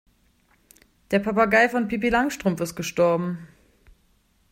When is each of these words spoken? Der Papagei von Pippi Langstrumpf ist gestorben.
Der 1.11 1.19
Papagei 1.19 1.69
von 1.69 1.87
Pippi 1.87 2.09
Langstrumpf 2.09 2.59
ist 2.61 2.75
gestorben. 2.75 3.47